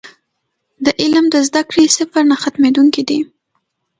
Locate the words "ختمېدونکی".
2.43-3.03